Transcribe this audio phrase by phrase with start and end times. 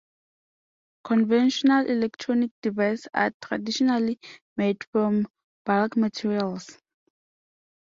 [1.03, 4.19] Conventional electronic devices are traditionally
[4.57, 5.27] made from
[5.63, 6.79] bulk materials.